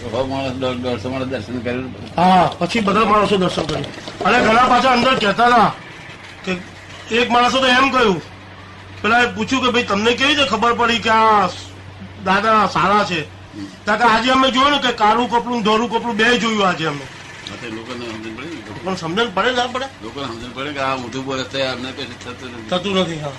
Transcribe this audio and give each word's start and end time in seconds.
સો 0.00 0.26
માણસ 0.26 0.52
દોઢ- 0.52 0.82
દોઢસો 0.82 1.08
માણસ 1.10 1.26
દર્શન 1.26 1.58
કર્યું. 1.60 1.94
હા 2.16 2.50
પછી 2.58 2.80
બધા 2.80 3.04
માણસો 3.04 3.36
દર્શન 3.36 3.62
કર્યું. 3.62 3.86
અને 4.24 4.38
ઘણા 4.46 4.66
પાછા 4.68 4.90
અંદર 4.90 5.14
કહેતા 5.14 5.46
હતા 5.46 5.74
કે 6.44 6.52
એક 7.16 7.30
માણસો 7.30 7.58
તો 7.58 7.66
એમ 7.66 7.90
કહ્યું 7.90 8.22
પેલા 9.02 9.26
પૂછ્યું 9.36 9.62
કે 9.64 9.70
ભાઈ 9.70 9.82
તમને 9.82 10.12
કેવી 10.14 10.34
રીતે 10.34 10.48
ખબર 10.48 10.72
પડી 10.74 10.98
કે 10.98 11.10
આ 11.10 11.48
દાદા 12.24 12.66
સારા 12.66 13.04
છે? 13.04 13.20
કારણ 13.86 13.98
કે 13.98 14.04
આજે 14.04 14.30
અમે 14.30 14.50
જોયું 14.50 14.70
ને 14.70 14.78
કે 14.78 14.92
કાળું 14.92 15.30
કપડું 15.30 15.62
ધોરું 15.62 15.90
કપડું 15.90 16.16
બે 16.16 16.38
જોયું 16.38 16.68
આજે 16.68 16.86
અમે. 16.86 17.04
લોકોને 17.70 18.04
પડે 18.36 18.80
પણ 18.84 18.96
સમજણ 18.96 19.30
પડે 19.34 19.50
ના 19.50 19.66
પડે 19.66 19.86
લોકોને 20.02 20.26
સમજણ 20.26 20.52
પડે 20.54 20.72
કે 20.72 20.80
આ 20.80 20.96
તો 20.96 21.20
અમને 21.72 21.90
કશું 21.92 22.18
થતું 22.24 22.48
નથી. 22.50 22.68
થતું 22.70 22.94
નથી 22.96 23.18
હા. 23.18 23.32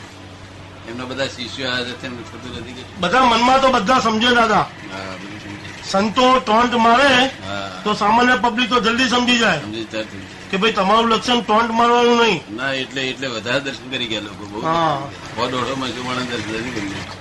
એમના 0.89 1.05
બધા 1.05 1.27
શિષ્યો 1.27 1.71
આવ્યા 1.71 1.85
છે 1.85 2.01
તેમને 2.01 2.21
થતું 2.21 2.51
નથી 2.57 2.85
બધા 2.99 3.23
મનમાં 3.23 3.61
તો 3.61 3.67
બધા 3.69 3.99
સમજે 3.99 4.29
દાદા. 4.35 4.57
હા. 4.57 5.15
સંતો 5.91 6.25
ટોન્ટ 6.39 6.73
મારે 6.85 7.13
તો 7.83 7.89
સામાન્ય 8.01 8.35
પબ્લિક 8.43 8.69
તો 8.73 8.77
જલ્દી 8.85 9.09
સમજી 9.13 9.39
જાય. 9.39 9.61
કે 10.49 10.55
ભાઈ 10.61 10.75
તમારું 10.79 11.09
લક્ષણ 11.13 11.41
ટોન્ટ 11.47 11.71
મારવાનું 11.79 12.17
નહીં. 12.23 12.39
ના 12.59 12.71
એટલે 12.83 13.01
એટલે 13.09 13.27
વધારે 13.35 13.61
દર્શન 13.65 13.87
કરી 13.91 14.09
ગયા 14.11 14.25
લોકો 14.27 14.43
બહુ. 14.51 14.59
માં 14.61 15.91
માણસ 16.07 16.27
દર્શન 16.31 16.71
કરી 16.75 16.89
ગયા. 16.93 17.19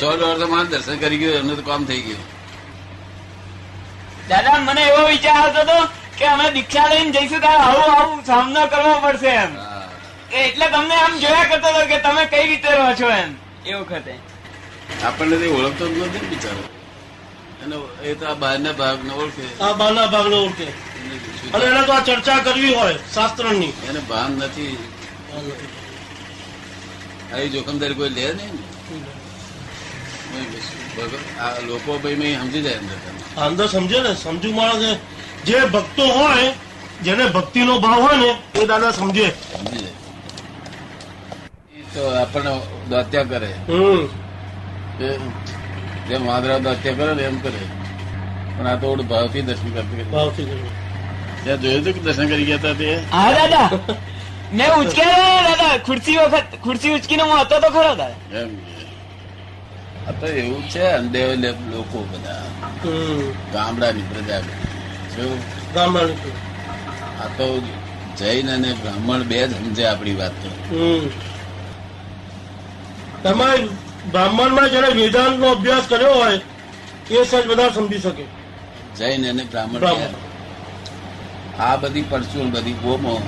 સો 0.00 0.08
દોઢસો 0.20 0.46
માણસ 0.52 0.68
દર્શન 0.74 0.96
કરી 1.02 1.18
ગયો 1.22 1.34
એમનું 1.40 1.56
તો 1.56 1.64
કામ 1.70 1.82
થઈ 1.90 2.02
ગયું. 2.06 2.24
દાદા 4.30 4.58
મને 4.66 4.82
એવો 4.90 5.02
વિચાર 5.12 5.36
આવતો 5.42 5.60
હતો 5.62 5.78
કે 6.18 6.24
અમે 6.34 6.46
દીક્ષા 6.56 6.88
લઈને 6.92 7.10
જઈશું 7.18 7.40
ત્યારે 7.44 7.62
આવું 7.68 7.94
આવું 7.94 8.20
સામનો 8.30 8.62
કરવો 8.74 8.92
પડશે 9.06 9.30
એમ. 9.44 9.52
કે 10.30 10.36
એટલે 10.48 10.66
તમને 10.74 10.96
આમ 11.04 11.14
જોયા 11.24 11.48
કરતો 11.50 11.68
હતો 11.74 11.82
કે 11.94 11.96
તમે 12.04 12.22
કઈ 12.34 12.44
રીતે 12.50 12.70
રહો 12.76 12.92
છો 13.00 13.08
એમ 13.22 13.30
એ 13.66 13.72
વખતે. 13.80 14.14
આપણને 15.04 15.36
તે 15.36 15.46
ઓળખતો 15.46 15.88
જ 15.88 15.98
નથી 15.98 16.26
બિચારો. 16.26 16.62
અને 17.64 17.76
એ 18.08 18.14
તો 18.14 18.26
આ 18.26 18.34
બહારના 18.34 18.72
ભાગને 18.72 19.14
ઓળખે. 19.14 19.64
આ 19.64 19.72
બારના 19.72 20.06
ભાગને 20.06 20.34
ઓળખે. 20.34 20.64
અને 21.54 21.64
એને 21.64 21.82
તો 21.82 21.92
આ 21.92 22.00
ચર્ચા 22.00 22.38
કરવી 22.38 22.74
હોય 22.74 22.94
શાસ્ત્રની. 23.14 23.66
એને 23.66 24.00
ભાન 24.00 24.32
નથી. 24.32 24.78
આવી 27.32 27.48
જોખમદારી 27.48 27.94
કોઈ 27.94 28.08
લે 28.08 28.32
નહીં 28.32 28.54
ને? 28.54 28.72
લોકો 31.66 31.98
ભાઈ 31.98 32.14
મેં 32.14 32.40
સમજી 32.40 32.62
જાય 32.62 32.74
અંદર. 32.74 33.42
અંદર 33.42 33.68
સમજે 33.68 34.00
ને 34.00 34.14
સમજુ 34.14 34.54
માણસ 34.54 34.96
જે 35.44 35.60
ભક્તો 35.60 36.04
હોય 36.06 36.52
જેને 37.02 37.26
ભક્તિનો 37.26 37.78
ભાવ 37.78 38.00
હોય 38.00 38.16
ને 38.16 38.60
એ 38.60 38.66
દાદા 38.66 38.90
સમજે. 38.90 39.30
સમજી 39.30 39.78
જાય. 39.78 39.92
તો 41.94 42.08
આપણને 42.20 42.60
દાત્યા 42.90 43.22
કરે. 43.22 43.52
હમ. 43.68 44.21
જેમ 46.08 46.22
વાંદરા 46.26 46.56
હત્યા 46.56 46.94
કરે 46.94 47.14
ને 47.14 47.22
એમ 47.22 47.36
કરે. 47.40 47.60
પણ 48.56 48.66
આ 48.66 48.76
તો 48.76 48.94
ભાવથી 49.12 49.42
દર્શન 49.42 49.70
કરતી 49.70 50.06
ભાવથી. 50.12 50.46
ત્યાં 51.44 51.60
જોયું 51.60 51.80
હતું 51.80 51.94
કે 51.94 52.00
દર્શન 52.00 52.26
કરી 52.28 52.44
ગયા 52.44 52.58
હતા 52.58 52.74
તે? 52.74 52.88
હા 53.12 53.30
દાદા. 53.32 53.68
મેં 54.52 54.70
ઉચક્યા 54.76 55.42
દાદા. 55.48 55.78
ખુરશી 55.86 56.16
વખત 56.16 56.60
ખુરશી 56.64 56.94
ઉચકીને 56.94 57.22
હું 57.22 57.40
હતો 57.40 57.60
તો 57.60 57.68
ખરો 57.70 57.82
દાદા. 57.82 58.10
એમ 58.32 58.50
તો 60.20 60.26
એવું 60.26 60.62
છે 60.68 60.82
અંડે 60.90 61.22
લોકો 61.70 61.98
બધા. 62.12 62.44
ગામડાની 63.52 64.02
પ્રજા 64.02 64.40
ગામડાની 65.74 66.32
આ 67.18 67.28
તો 67.36 67.46
જૈન 68.18 68.48
અને 68.48 68.70
બ્રાહ્મણ 68.74 69.22
બે 69.22 69.38
જ 69.48 69.52
સમજે 69.54 69.84
આપણી 69.86 70.14
વાત 70.14 70.34
તો. 70.42 70.48
હમ. 70.70 71.04
એમાં 73.24 73.68
બ્રાહ્મણમાં 74.10 74.70
જેને 74.70 74.88
વેદાંતનો 74.88 75.50
અભ્યાસ 75.50 75.82
કર્યો 75.88 76.12
હોય 76.12 76.40
એ 77.10 77.24
સજ 77.24 77.46
બધા 77.46 77.68
સમજી 77.68 77.98
શકે. 77.98 78.24
જૈન 78.96 79.28
અને 79.28 79.44
બ્રાહ્મણ. 79.44 79.80
આ 81.62 81.76
બધી 81.76 82.02
પરચુણ 82.02 82.50
બધી 82.50 82.72
ગોમો. 82.72 83.22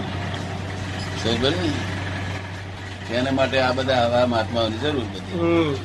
એના 3.10 3.30
માટે 3.30 3.60
આ 3.60 3.72
બધા 3.72 4.06
હવા 4.06 4.26
મહાત્માઓની 4.26 4.78
જરૂર 4.78 5.04
બધી. 5.04 5.76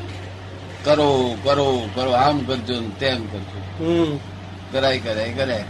કરો 0.84 1.38
કરો 1.44 1.90
કરો 1.96 2.12
આમ 2.12 2.40
કરજો 2.40 2.82
તેમ 2.82 3.26
કરજો. 3.26 3.62
હમ. 3.80 4.18
કરાય 4.72 5.00
કરાય 5.00 5.34
કરાય 5.34 5.48
કરાય. 5.48 5.64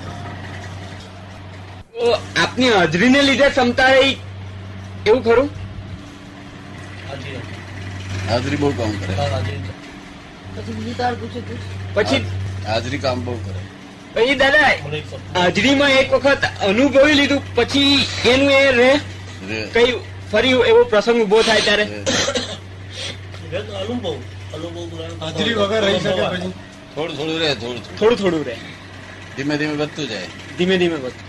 તો 1.93 2.11
આપની 2.43 2.69
હાજરીને 2.69 3.21
લીધે 3.21 3.49
ક્ષમતા 3.49 3.89
એવું 3.89 5.23
ખરું? 5.23 5.49
હાજરી 8.29 8.55
બહુ 8.55 8.71
કામ 8.71 8.91
કરે. 8.91 9.13
પછી 11.93 12.25
હાજરી 12.67 12.97
કામ 12.97 13.25
બહુ 13.25 13.33
કરે. 13.33 13.59
પછી 14.13 14.35
દાદા 14.35 14.67
હાજરીમાં 15.35 15.89
એક 15.89 16.13
વખત 16.13 16.41
અનુભવી 16.61 17.13
લીધું 17.13 17.55
પછી 17.55 18.07
એનું 18.29 18.51
એ 18.51 18.71
રે. 18.71 18.99
કઈ 19.73 19.93
ફરી 20.31 20.49
એવો 20.49 20.83
પ્રસંગ 20.83 21.21
ઊભો 21.21 21.41
થાય 21.41 21.61
ત્યારે? 21.61 21.83
રે. 21.83 22.03
હાજરી 25.19 25.53
વગર 25.53 25.81
રહી 25.85 25.99
શકે 25.99 26.23
પછી? 26.29 26.53
થોડું 26.95 27.17
થોડું 27.17 27.39
રે 27.39 27.55
થોડું 27.55 27.97
થોડું. 27.99 28.17
થોડું 28.17 28.45
રે. 28.45 28.55
ધીમે 29.37 29.57
ધીમે 29.57 29.73
વધતું 29.73 30.09
જાય. 30.09 30.27
ધીમે 30.57 30.77
ધીમે 30.77 30.95
વધતું. 30.95 31.27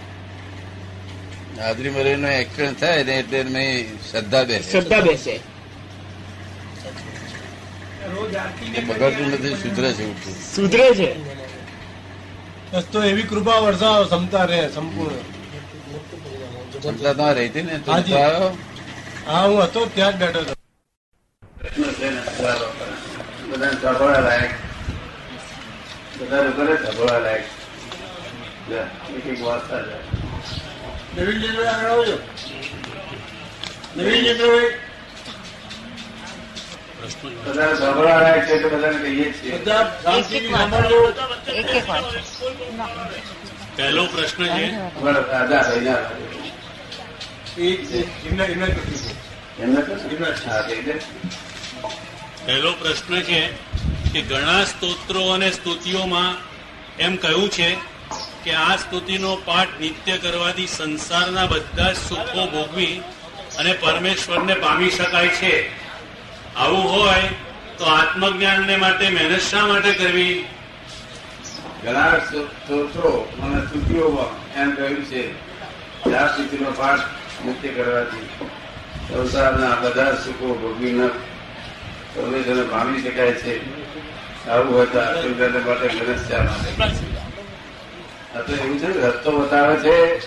હાજરી 1.63 1.91
મરીનો 1.91 2.29
એક્સિડન્ટ 2.29 2.81
થાય 2.81 3.05
ને 3.05 3.19
એટલે 3.19 3.43
મેં 3.43 3.99
શ્રદ્ધા 4.11 4.45
બેસે. 4.45 4.71
શ્રદ્ધા 4.71 5.01
બેસે. 5.01 5.50
બગડતું 8.87 9.27
નથી 9.31 9.55
સુધરે 9.55 9.93
છે 9.93 10.07
સુધરે 10.57 10.95
છે? 10.95 11.11
તો 12.93 13.05
એવી 13.05 13.23
કૃપા 13.23 13.59
વરસાવ 13.59 14.05
ક્ષમતા 14.05 14.45
રહે 14.45 14.69
સંપૂર્ણ. 14.69 15.17
ક્ષમતા 16.79 17.13
તમારે 17.13 17.47
હતી 17.47 17.63
ને 17.63 17.77
હા. 19.27 19.45
હું 19.47 19.63
હતો 19.63 19.87
ત્યાં 19.95 20.13
જ 20.13 20.17
બેઠો 20.17 20.41
હતો. 20.41 20.55
બધા 23.51 23.71
સાંભળવા 23.71 24.21
લાયક. 24.21 24.51
બધા 26.21 26.43
લોકોને 26.43 26.77
સાંભળવા 26.77 27.19
લાયક. 27.19 27.45
એક 29.17 29.27
એક 29.27 29.43
વાર્તા 29.43 29.81
જાય 29.81 29.99
નવીન 31.19 31.43
ચંદ્ર 31.43 31.65
આગળ 31.65 31.91
આવજો. 31.91 32.19
નવીન 33.97 34.25
ચંદ્ર 34.25 34.90
બધા 37.01 37.75
સાંભળવા 37.75 38.47
છે 38.47 38.63
તો 38.63 38.69
બધાને 38.69 38.99
કહીએ 38.99 39.33
છીએ. 39.33 39.59
બધા 39.59 40.01
શાંતિથી 40.03 40.51
સાંભળજો 40.51 41.15
પહેલો 43.77 44.05
પ્રશ્ન 44.07 44.45
છે. 44.45 44.67
પહેલો 52.47 52.73
પ્રશ્ન 52.73 53.21
છે 53.21 53.47
કે 54.13 54.21
ઘણા 54.23 54.65
સ્તોત્રો 54.65 55.31
અને 55.31 55.51
સ્તુતિઓમાં 55.51 56.37
એમ 56.99 57.17
કહ્યું 57.17 57.49
છે 57.49 57.79
કે 58.45 58.55
આ 58.55 58.77
સ્તુતિનો 58.77 59.37
પાઠ 59.37 59.69
નિત્ય 59.81 60.19
કરવાથી 60.19 60.67
સંસારના 60.67 61.47
બધા 61.47 61.93
જ 61.93 61.97
સુખો 61.97 62.47
ભોગવી 62.47 63.03
અને 63.59 63.73
પરમેશ્વરને 63.73 64.55
પામી 64.55 64.91
શકાય 64.91 65.29
છે. 65.29 65.80
આવું 66.61 66.85
હોય 66.91 67.23
તો 67.79 67.85
આત્મજ્ઞાનને 67.85 68.77
માટે 68.77 69.09
મહેનત 69.09 69.41
શા 69.41 69.67
માટે 69.67 69.93
કરવી? 69.93 70.45
ઘણા 71.85 72.19
સ્ત્રોતો 72.19 73.33
મને 73.39 73.61
સ્તુતિઓમાં 73.67 74.61
એમ 74.63 74.71
કહ્યું 74.71 75.05
છે. 75.05 75.23
ચાર 76.05 76.29
સ્થિતિનો 76.33 76.71
પાઠ 76.71 77.01
મુક્તિ 77.45 77.69
કરવાથી. 77.69 78.29
સંસારના 79.09 79.75
બધા 79.75 80.15
સુખો 80.15 80.55
ભોગવીને 80.55 81.07
પરમેશ્વરને 82.15 82.63
ભાવી 82.63 83.03
શકાય 83.03 83.33
છે. 83.33 83.55
આવું 84.49 84.75
હોય 84.75 84.87
તો 84.87 84.99
આત્મજ્ઞાન 84.99 85.53
માટે 85.67 85.87
મહેનત 85.87 86.31
શા 86.31 86.43
માટે 86.43 86.71
આ 88.37 88.41
તો 88.41 88.53
એવું 88.53 88.79
છે 88.79 89.01
રસ્તો 89.07 89.31
બતાવે 89.39 89.77
છે. 89.77 90.19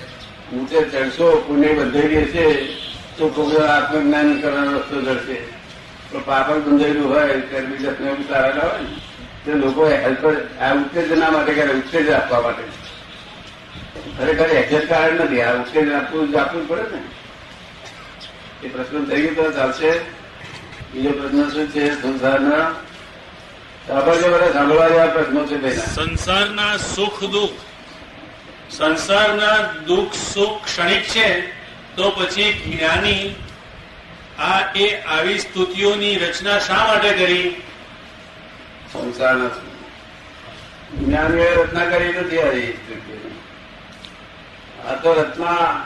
ઊંચે 0.56 0.80
ચડશો, 0.90 1.44
પુણ્ય 1.48 1.74
બંધાઈ 1.74 2.08
છે 2.08 2.46
તો 3.18 3.28
કોઈ 3.28 3.68
આત્મજ્ઞાન 3.68 4.42
કરવાનો 4.42 4.72
રસ્તો 4.72 5.02
જડશે 5.02 5.63
તો 6.14 6.20
પાપડ 6.20 6.56
ગુંજાયેલું 6.56 7.16
હોય 7.16 7.42
ચરબી 7.42 7.66
બીજા 7.66 7.92
એવું 7.92 8.30
તારેલા 8.30 8.62
હોય 8.62 8.82
ને? 8.82 8.96
તે 9.46 9.54
લોકો 9.54 9.90
હેલ્પર 9.90 10.36
આ 10.62 10.74
ઉત્તેજના 10.74 11.30
માટે 11.30 11.54
કરે 11.54 11.74
ઉત્તેજન 11.74 12.14
આપવા 12.14 12.42
માટે. 12.42 12.64
ખરેખર 14.18 14.46
એક્ઝેક્ટ 14.46 14.90
કારણ 14.90 15.14
નથી. 15.14 15.42
આ 15.42 15.54
ઉત્તેજન 15.54 15.96
આપવું 15.96 16.32
જ 16.32 16.36
આપવું 16.36 16.68
પડે 16.68 16.82
ને. 16.82 18.68
એ 18.68 18.70
પ્રશ્ન 18.70 19.06
થઈ 19.06 19.22
ગયો 19.22 19.44
તો 19.44 19.52
ચાલશે. 19.52 20.00
બીજો 20.94 21.12
પ્રશ્ન 21.12 21.50
શું 21.50 21.68
છે? 21.68 22.02
સંસારના 22.02 22.72
પ્રશ્નો 25.08 25.46
છે 25.46 25.78
સંસારના 25.78 26.78
સુખ, 26.78 27.24
દુઃખ. 27.24 27.50
સંસારના 28.70 29.58
દુઃખ, 29.86 30.14
સુખ 30.34 30.64
ક્ષણિક 30.64 31.02
છે, 31.02 31.52
તો 31.96 32.10
પછી 32.10 32.54
જ્ઞાની 32.54 33.36
આ 34.40 34.74
એ 34.76 35.02
આવી 35.02 35.40
સ્તુતિઓની 35.40 36.16
રચના 36.16 36.60
શા 36.60 36.86
માટે 36.88 37.14
કરી? 37.14 37.62
સંસાર 38.94 39.36
નથી. 39.36 39.74
જ્ઞાન 41.06 41.32
રચના 41.38 41.86
કરી 41.86 42.14
નથી 42.14 42.40
આવી. 42.40 42.78
આ 44.88 44.96
તો 44.96 45.14
રચના 45.14 45.84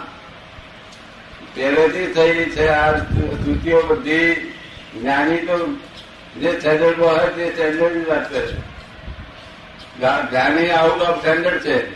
પહેલેથી 1.56 2.14
થયેલી 2.14 2.46
છે. 2.46 2.68
આ 2.68 2.98
સ્તુતિઓ 2.98 3.82
બધી 3.82 4.54
જ્ઞાની 5.02 5.38
તો 5.38 5.76
જે 6.40 6.60
સ્ટેન્ડર્ડ 6.60 7.00
હોય 7.00 7.28
તે 7.28 7.52
સ્ટેન્ડર્ડ 7.52 8.08
વાત 8.08 8.34
કરે 8.34 8.48
છે. 8.48 8.58
જ્ઞાની 10.30 10.70
આઉટ 10.70 11.02
ઓફ 11.02 11.20
સ્ટેન્ડર્ડ 11.20 11.60
છે. 11.60 11.92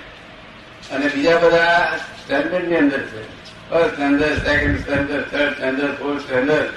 અને 0.91 1.07
બીજા 1.07 1.37
બધા 1.37 1.97
સ્ટેન્ડર્ડની 2.23 2.75
અંદર 2.75 3.01
છે. 3.01 3.40
First 3.71 3.93
standard 3.93 4.45
second 4.45 4.79
standard 4.79 5.25
third 5.31 5.53
standard 5.53 5.91
fourth 5.91 6.21
standard 6.21 6.69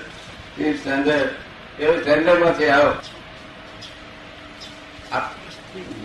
fifth 0.57 0.81
standard 0.81 1.81
એવું 1.81 2.01
સ્ટેન્ડર્ડમાંથી 2.01 2.69
આવો 2.69 2.93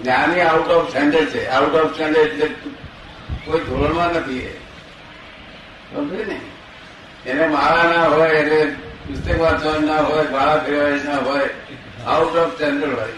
જ્ઞાની 0.02 0.42
આઉટ 0.42 0.68
ઓફ 0.68 0.90
સ્ટેન્ડર્ડ 0.90 1.26
છે. 1.26 1.48
આઉટ 1.48 1.76
ઓફ 1.76 1.94
સ્ટેન્ડર્ડ 1.94 2.28
એટલે 2.28 2.48
કોઈ 3.46 3.60
ધોરણમાં 3.60 4.14
નથી 4.14 4.40
એ. 4.40 4.58
સમજે 5.94 6.26
ને? 6.26 6.40
એને 7.30 7.48
માળા 7.48 7.84
ના 7.84 8.04
હોય 8.04 8.30
એટલે 8.30 8.66
પુસ્તક 9.08 9.40
વાંચવાનું 9.40 9.84
ના 9.84 10.02
હોય 10.02 10.26
બાળક 10.26 10.66
ફેરવાય 10.66 10.92
ના 10.92 11.18
હોય 11.18 11.50
આઉટ 12.08 12.36
ઓફ 12.36 12.56
સ્ટેન્ડર્ડ 12.56 12.94
હોય. 12.94 13.12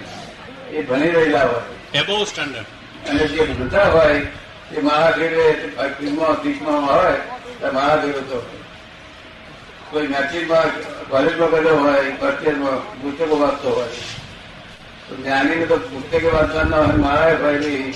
એ 0.72 0.82
ભણી 0.82 1.12
રહેલા 1.12 1.46
હોય. 1.46 1.98
એબોવ 1.98 2.24
સ્ટેન્ડર્ડ 2.24 2.66
અને 3.10 3.28
જે 3.28 3.46
ભણતા 3.46 3.86
હોય 3.86 4.28
એ 4.72 4.82
માળા 4.82 5.12
ફેરવે 5.12 5.52
ફિલ્મો 6.00 6.34
ફિલ્મમાં 6.34 6.86
હોય 6.86 7.41
તો 7.62 7.72
માળા 7.72 7.96
તો. 7.96 8.40
કોઈ 9.92 10.08
મેટ્રિકમાં 10.08 10.70
કોલેજમાં 11.10 11.50
ગયેલો 11.50 11.76
હોય 11.78 12.12
ફર્સ્ટ 12.22 12.48
પુસ્તકો 13.02 13.36
વાંચતો 13.40 13.70
હોય. 13.70 13.88
તો 15.08 15.16
જ્ઞાનીને 15.16 15.66
તો 15.66 15.78
પુસ્તકે 15.78 16.28
વાંચવા 16.28 16.64
ના 16.64 16.78
હોય 16.78 16.96
મારા 16.96 17.36
ભાઈ 17.36 17.60
નહીં. 17.60 17.94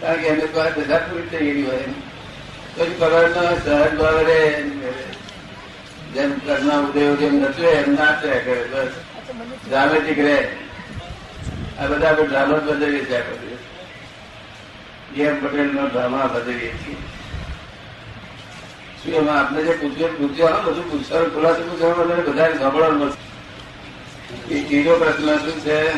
કારણ 0.00 0.20
કે 0.20 0.26
એને 0.26 0.46
પાસે 0.46 0.80
બધા 0.80 0.98
પૂરી 0.98 1.28
થઈ 1.28 1.44
ગયેલી 1.44 1.62
હોય. 1.62 1.84
તો 2.76 2.86
જ 2.86 2.90
ખબર 3.00 3.28
ના 3.34 3.42
હોય 3.48 3.58
સહજ 3.64 3.92
ભાવે 3.98 4.40
જેમ 6.14 6.30
કરના 6.38 6.78
ઉદય 6.78 7.16
જેમ 7.16 7.34
નચવે 7.34 7.70
એમ 7.70 7.94
નાચે 7.94 8.28
કરે, 8.28 8.64
બસ. 8.72 8.92
ડ્રામેટિક 9.68 10.18
રહે 10.18 10.38
આ 11.80 11.86
બધા 11.86 12.08
આપણે 12.08 12.26
ડ્રામા 12.26 12.58
બદલીએ 12.66 13.04
છીએ 13.04 13.16
આપણે. 13.16 13.56
એમ 15.22 15.34
પટેલ 15.42 15.68
નો 15.74 15.86
ડ્રામા 15.86 16.26
બદલીએ 16.34 16.72
છીએ. 16.82 16.96
શું 19.02 19.14
એમાં 19.14 19.40
આપણે 19.40 19.62
જે 19.62 19.72
પૂછ્યું 19.72 20.18
પૂછ્યું 20.18 20.64
બધું 20.64 20.90
પૂછવાનું 20.90 21.34
ખુલાસો 21.34 21.62
પૂછવાનું 21.62 22.18
એટલે 22.18 22.32
બધાને 22.32 22.58
સાંભળવાનું 22.58 23.06
નથી. 23.06 24.54
એ 24.54 24.62
ત્રીજો 24.64 24.96
પ્રશ્ન 24.96 25.36
શું 25.36 25.60
છે? 25.60 25.94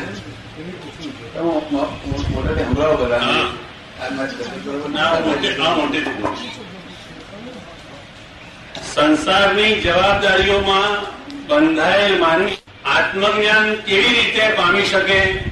મોટેથી 1.40 2.64
સંભળાવો. 2.64 3.06
સંસારની 8.94 9.80
જવાબદારીઓમાં 9.80 10.92
બંધાયેલ 11.46 12.18
માનવી 12.18 12.56
આત્મજ્ઞાન 12.84 13.74
કેવી 13.74 14.08
રીતે 14.08 14.48
પામી 14.48 14.84
શકે? 14.84 15.44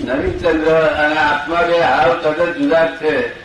નવીનચંદ્ર 0.00 0.86
અને 0.86 1.16
આત્મા 1.16 1.62
બે 1.62 1.80
હાવ 1.80 2.12
તદ્દન 2.12 2.52
જુદા 2.52 2.86
છે. 2.86 3.43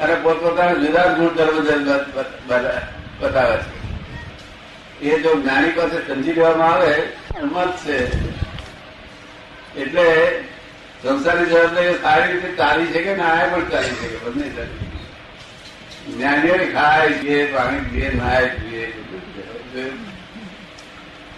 અને 0.00 0.14
પોતપોતાના 0.14 0.72
જુદા 0.72 1.06
બ- 2.14 2.52
બ- 2.52 3.24
બતાવે 3.24 3.56
છે. 3.56 3.78
એ 5.00 5.22
જો 5.22 5.34
જ્ઞાની 5.34 5.68
પાસે 5.68 6.08
સમજી 6.08 6.32
લેવામાં 6.32 6.72
આવે 6.72 7.08
મત 7.42 7.76
છે. 7.76 8.28
એટલે 9.80 10.38
સંસારની 11.02 11.46
જવાબદારી 11.46 11.94
સારી 12.02 12.32
રીતે 12.32 12.48
ચાલી 12.48 12.86
છે 12.86 13.02
કે 13.02 13.16
ના 13.16 13.34
પણ 13.54 13.68
ચાલી 13.68 13.88
છે 13.88 14.08
કે 14.08 14.30
બંને 14.30 14.48
ચાલી 14.48 14.88
જ્ઞાનીઓ 16.12 16.72
ખાય 16.72 17.10
પીએ 17.10 17.52
પાણી 17.52 17.80
પીએ, 17.80 18.14
નાય 18.14 18.46
પીએ 18.46 18.92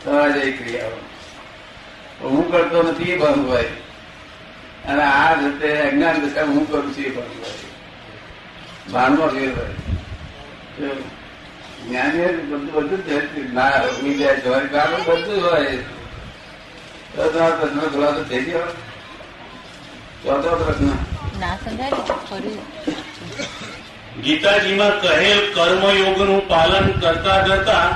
સહજ 0.05 0.37
એ 0.37 0.53
ક્રિયાઓ. 0.53 2.29
હું 2.29 2.53
કરતો 2.53 2.83
નથી 2.83 3.03
એ 3.03 3.19
બંધ 3.19 3.49
હોય. 3.49 3.65
અને 4.89 5.03
આ 5.03 5.35
રીતે 5.35 5.81
અજ્ઞાન 5.81 6.21
દશા 6.21 6.45
હું 6.45 6.71
કરું 6.71 6.97
છું 6.97 7.05
એ 7.05 7.09
બંધ 7.09 7.25
હોય. 7.25 7.70
ભાનમાં 8.93 9.29
ફેર 9.29 9.51
તો 9.51 10.87
જ્ઞાની 11.87 12.27
બધું 12.51 12.71
બધું 12.75 13.55
ના 13.55 13.83
ઉગી 13.83 14.15
જાય 14.15 14.37
જવાની 14.37 14.69
કારણ 14.69 15.05
બધું 15.07 15.39
હોય. 15.45 15.77
તો 17.15 17.23
તમારો 17.31 17.57
પ્રશ્ન 17.57 17.79
ખુલાસો 17.93 18.23
થઈ 18.25 18.41
ગયો. 18.41 18.69
ચોથો 20.25 20.51
પ્રશ્ન. 20.57 20.89
ના 21.41 21.57
સમજાય 21.57 21.91
ને 21.91 22.15
ફરી. 22.31 22.59
ગીતાજીમાં 24.25 25.01
કહેલ 25.01 25.41
કર્મયોગનું 25.55 26.49
પાલન 26.49 26.87
કરતા 26.93 27.39
કરતા 27.47 27.87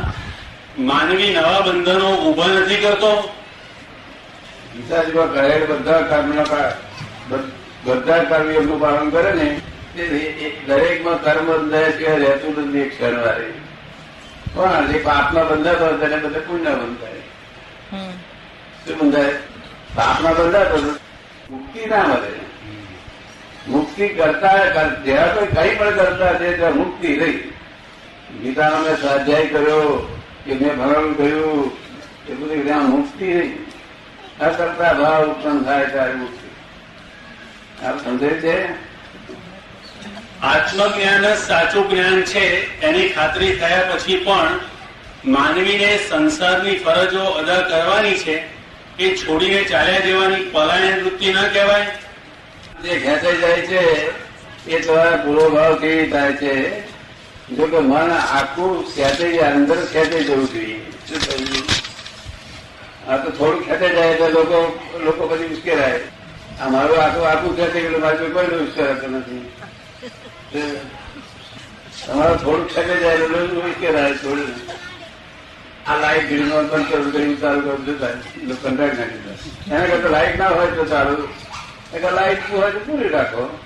માનવી 0.78 1.34
નવા 1.34 1.60
બંધનો 1.60 2.08
ઊભા 2.16 2.48
નથી 2.48 2.76
કરતો? 2.76 3.12
ગીતાજીમાં 4.72 5.30
કહેલ 5.32 5.62
બધા 5.66 6.00
કર્મ 6.00 6.28
બધા 7.84 8.24
કર્મયોગનું 8.24 8.80
પાલન 8.80 9.10
કરે 9.10 9.32
ને 9.34 9.46
દરેકમાં 10.66 11.22
કર્મ 11.22 11.46
બંધાય 11.46 11.92
છે 11.92 12.18
રહેતું 12.18 12.68
નથી 12.68 12.78
એક 12.78 12.98
ક્ષણ 12.98 13.20
વારે 13.20 13.52
પણ 14.54 14.86
જે 14.86 14.98
પાપના 14.98 15.44
બંધાતો 15.44 15.84
હોય 15.84 15.98
તેને 15.98 16.16
બધે 16.16 16.38
પુણ્ય 16.38 16.70
બંધાય. 16.70 17.20
શું 18.86 18.98
બંધાય? 18.98 19.32
પાપના 19.94 20.32
બંધાતો 20.32 20.76
મુક્તિ 21.50 21.86
ના 21.86 22.02
મળે. 22.02 22.44
મુક્તિ 23.68 24.08
કરતા 24.08 24.82
જેવા 25.04 25.26
કોઈ 25.26 25.46
કઈ 25.46 25.74
પણ 25.74 25.90
કરતા 25.90 26.34
છે 26.34 26.56
ત્યાં 26.56 26.76
મુક્તિ 26.76 27.16
રહી. 27.16 27.52
ગીતાનો 28.42 28.78
મેં 28.78 29.00
સ્વાધ્યાય 29.00 29.46
કર્યો 29.46 30.14
કે 30.44 30.54
મેં 30.54 30.76
ભણવાનું 30.76 31.16
કહ્યું 31.16 31.72
એ 32.28 32.34
બધું 32.34 32.64
ત્યાં 32.64 32.90
મુક્તિ 32.90 33.32
રહી. 33.32 33.66
કરતા 34.40 34.92
ભાવ 34.92 35.30
ઉત્પન્ન 35.30 35.62
થાય 35.62 35.86
ત્યારે 35.86 36.14
મુક્તિ. 36.14 36.44
આપ 37.86 38.04
સમજાય 38.04 38.30
છે? 38.30 38.93
આત્મજ્ઞાન 40.42 41.22
જ 41.22 41.36
સાચું 41.36 41.90
જ્ઞાન 41.90 42.22
છે, 42.22 42.44
એની 42.80 43.08
ખાતરી 43.08 43.52
થયા 43.52 43.96
પછી 43.96 44.16
પણ 44.16 44.60
માનવીને 45.24 45.98
સંસારની 46.08 46.74
ફરજો 46.74 47.22
અદા 47.22 47.60
કરવાની 47.60 48.14
છે, 48.14 48.42
એ 48.98 49.16
છોડીને 49.16 49.64
ચાલ્યા 49.64 50.00
જવાની 50.00 50.36
પલાયન 50.36 51.00
વૃત્તિ 51.00 51.32
ન 51.32 51.34
કહેવાય. 51.34 51.86
જે 52.82 53.00
ખેંચાઈ 53.00 53.36
જાય 53.36 53.66
છે, 53.66 53.80
એ 54.68 54.80
તમારા 54.80 55.16
પૂરો 55.16 55.50
ભાવ 55.50 55.74
કેવી 55.80 56.10
થાય 56.10 56.32
છે? 56.32 56.82
જો 57.56 57.66
કે 57.66 57.78
મન 57.78 58.10
આખું 58.10 58.84
ખેંચાઈ 58.84 59.38
અંદર 59.38 59.76
ખેંચાઈ 59.76 60.24
જવું 60.24 60.48
જોઈએ. 60.52 60.80
આ 63.08 63.16
તો 63.16 63.30
થોડું 63.30 63.64
ખેંચાઈ 63.66 63.94
જાય 63.94 64.10
એટલે 64.10 64.28
લોકો 64.28 64.80
લોકો 65.04 65.26
પછી 65.26 65.44
ઉશ્કેરાય. 65.44 65.98
આ 66.60 66.68
મારું 66.68 67.02
આખું 67.02 67.28
આખું 67.28 67.56
ખેંચાઈ 67.56 67.82
ગયેલું 67.82 68.00
મારું 68.00 68.32
કોઈ 68.32 68.46
ઉશ્કેરાતો 68.46 69.06
નથી. 69.06 69.50
તમારું 70.54 72.38
થોડું 72.38 72.68
ઠગે 72.68 72.96
જાય 73.00 73.16
કે 73.16 73.26
લોકો 73.28 73.68
ઉશ્કેરાય 73.68 74.14
થોડું 74.14 74.50
આ 75.86 75.96
લાઈટ 75.96 76.26
ગ્રીનો 76.28 76.58
પણ 76.64 76.82
કરું 76.82 77.12
કર્યું 77.12 77.40
ચાલુ 77.40 77.60
કરું 77.60 77.86
જતા 77.86 78.08
કંટાળી 78.62 78.98
નાખી. 78.98 79.50
એના 79.72 79.86
કરતા 79.86 80.08
લાઈટ 80.08 80.38
ના 80.38 80.48
હોય 80.48 80.66
તો 80.66 80.84
ચાલુ. 80.84 81.28
એટલે 81.94 82.10
લાઈટ 82.10 82.50
હોય 82.50 82.70
તો 82.70 82.78
પૂરી 82.78 83.08
રાખો. 83.08 83.58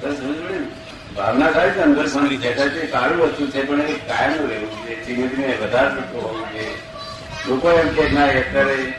સમજ 0.00 0.68
ભાવના 1.16 1.50
થાય 1.50 1.70
છે 1.70 1.80
અંદર, 1.80 2.06
પણ 2.08 2.36
જાય 2.36 2.68
છે 2.68 2.90
સારું 2.92 3.18
વસ્તુ 3.18 3.50
છે, 3.50 3.64
પણ 3.64 3.80
એ 3.80 3.92
કાયમ 4.08 4.32
રહેવું 4.32 4.70
જોઈએ. 4.70 5.04
ધીમે 5.04 5.26
ધીમે 5.26 5.56
વધારે 5.56 5.88
પડતું 5.88 6.22
હોવું 6.22 6.52
જોઈએ. 6.52 6.74
લોકો 7.48 7.70
એમ 7.70 7.88
કે 7.88 8.08
ના 8.08 8.24
અત્યારે 8.24 8.94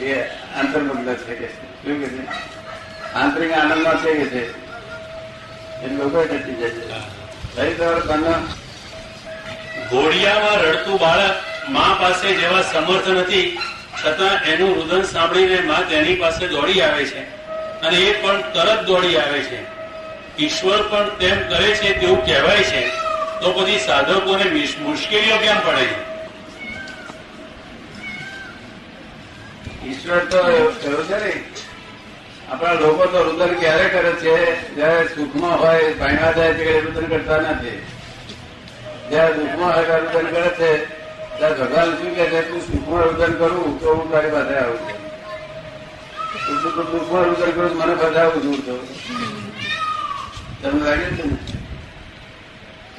એ 0.00 0.22
આંતરમગ્ન 0.58 1.14
છે 1.14 1.34
કે 1.34 1.48
શું 1.48 2.00
કે 2.00 2.08
છે? 2.08 2.22
આંતરિક 3.14 3.52
આનંદમાં 3.52 4.02
છે 4.02 4.14
કે 4.14 4.26
છે? 4.26 4.65
એ 5.82 5.86
લોકો 5.86 6.24
જાય 7.56 7.70
ઘોડિયામાં 9.90 10.62
રડતું 10.62 11.00
બાળક 11.00 11.42
મા 11.68 11.96
પાસે 12.00 12.34
જેવા 12.34 12.62
સમર્થ 12.62 13.08
નથી 13.08 13.58
છતાં 14.04 14.44
એનું 14.44 14.74
રુદન 14.74 15.02
સાંભળીને 15.02 15.60
મા 15.60 15.80
તેની 15.80 16.14
પાસે 16.14 16.48
દોડી 16.48 16.80
આવે 16.80 17.04
છે. 17.04 17.36
અને 17.80 17.96
એ 17.96 18.22
પણ 18.22 18.42
તરત 18.42 18.82
દોડી 18.82 19.16
આવે 19.16 19.40
છે. 19.40 19.58
ઈશ્વર 20.38 20.82
પણ 20.82 21.08
તેમ 21.08 21.48
કરે 21.48 21.74
છે 21.74 22.00
તેવું 22.00 22.26
કહેવાય 22.26 22.62
છે. 22.62 22.88
તો 23.40 23.52
પછી 23.52 23.78
સાધકોને 23.78 24.50
મિશ- 24.50 24.78
મુશ્કેલીઓ 24.78 25.36
કેમ 25.36 25.60
પડે 25.60 25.86
છે? 25.86 26.06
ઈશ્વર 29.86 30.18
તો 30.18 30.48
એવું 30.50 31.04
છે 31.04 31.24
ને 31.24 31.65
આપણા 32.50 32.72
લોકો 32.72 33.06
તો 33.06 33.22
રુદન 33.22 33.54
ક્યારે 33.54 33.88
કરે 33.88 34.12
છે? 34.12 34.74
જયારે 34.74 35.08
સુખમાં 35.08 35.58
હોય 35.58 35.94
પાણવા 35.94 36.32
જાય 36.32 36.54
છે 36.54 36.80
રુદન 36.80 37.06
કરતા 37.06 37.36
નથી. 37.36 37.80
જયારે 39.10 39.34
દુઃખમાં 39.34 39.74
હોય 39.74 39.84
ત્યારે 39.84 40.06
રુદન 40.06 40.26
કરે 40.26 40.48
છે, 40.48 40.86
ત્યારે 41.38 41.54
ભગવાન 41.54 41.96
શું 41.96 42.16
કે 42.16 42.26
છે? 42.26 42.48
તું 42.48 42.60
સુખમાં 42.60 43.02
રુદન 43.02 43.32
કરું, 43.32 43.80
તો 43.80 43.94
હું 43.94 44.12
તારી 44.12 44.30
પાસે 44.30 44.58
આવું 44.58 44.78
છું. 44.78 44.96
તો 46.62 46.70
તો 46.70 46.82
દુઃખમાં 46.82 47.24
રુદન 47.24 47.50
કરું 47.50 47.76
મને 47.76 47.94
બધાવું 47.94 48.42
દૂર 48.42 48.60
તો. 48.66 48.78
તમને 50.62 50.84
લાગે 50.84 51.02
છે 51.02 51.22
ને? 51.22 51.38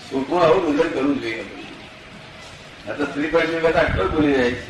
સુખમાં 0.10 0.44
આવું 0.44 0.66
રુદન 0.66 0.90
કરવું 0.90 1.22
જોઈએ. 1.22 1.46
આ 2.90 2.92
તો 2.92 3.06
સ્ત્રી 3.06 3.28
પાસે 3.28 3.60
બધા 3.60 3.80
આટલો 3.80 4.08
ભૂલી 4.08 4.34
જાય 4.34 4.52
છે. 4.52 4.62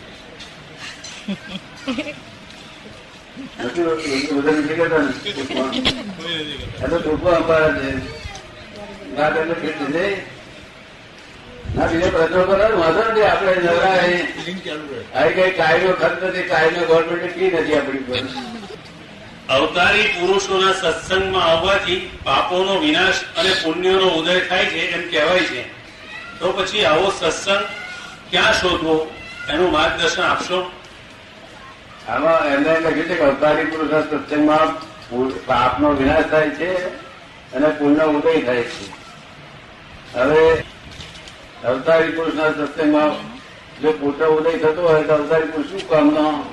અવતારી 19.49 20.03
પુરુષોના 20.03 20.91
સત્સંગમાં 20.91 21.43
આવવાથી 21.43 22.19
પાપોનો 22.23 22.79
વિનાશ 22.79 23.15
અને 23.37 23.49
પુણ્યનો 23.49 24.07
ઉદય 24.07 24.39
થાય 24.39 24.65
છે 24.65 24.79
એમ 24.79 25.11
કહેવાય 25.11 25.39
છે. 25.39 25.61
તો 26.39 26.51
પછી 26.51 26.85
આવો 26.85 27.11
સત્સંગ 27.19 27.65
ક્યાં 28.31 28.53
શોધવો? 28.53 29.11
એનું 29.49 29.71
માર્ગદર્શન 29.71 30.21
આપશો? 30.21 30.71
આમાં 32.07 32.47
એમને 32.47 32.79
લખ્યું 32.79 33.05
છે 33.05 33.15
કે 33.15 33.23
અવતારી 33.23 33.65
પુરુષના 33.65 34.01
સત્સંગમાં 34.01 34.67
પાપનો 35.45 35.89
વિનાશ 35.89 36.23
થાય 36.23 36.49
છે 36.49 36.85
અને 37.53 37.67
પુણ્ય 37.67 38.03
ઉદય 38.03 38.41
થાય 38.41 38.63
છે. 38.63 38.85
હવે 40.13 40.63
અવતારી 41.65 42.11
પુરુષના 42.11 42.49
સત્સંગમાં 42.49 43.37
જો 43.81 43.91
પુત્ર 43.91 44.25
ઉદય 44.25 44.57
થતો 44.57 44.81
હોય 44.81 45.03
તો 45.03 45.13
અવતારી 45.13 45.43
પુરુષ 45.43 45.67
શું 45.67 45.89
કામનો 45.89 46.45